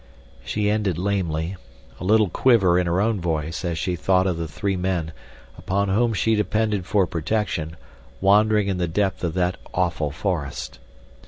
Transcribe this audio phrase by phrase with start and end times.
[0.43, 1.57] She ended lamely,
[1.99, 5.11] a little quiver in her own voice as she thought of the three men,
[5.59, 7.77] upon whom she depended for protection,
[8.19, 10.79] wandering in the depth of that awful forest.